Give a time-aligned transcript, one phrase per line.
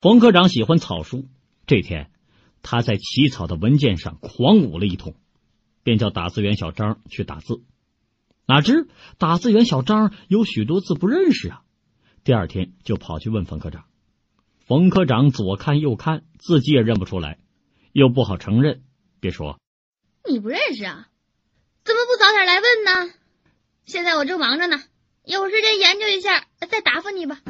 [0.00, 1.26] 冯科长喜欢草书。
[1.66, 2.10] 这天
[2.62, 5.14] 他在起草的文件上狂舞了一通
[5.82, 7.62] 便叫打字员小张去打字。
[8.46, 8.88] 哪知
[9.18, 11.62] 打字员小张有许多字不认识啊！
[12.24, 13.84] 第二天就跑去问冯科长。
[14.66, 17.38] 冯科长左看右看自己也认不出来
[17.92, 18.82] 又不好承认
[19.20, 19.58] 别说
[20.28, 21.08] 你不认识啊？
[21.84, 23.14] 怎么不早点来问呢？
[23.86, 24.76] 现在我正忙着呢
[25.24, 27.40] 有时间研究一下再答复你吧。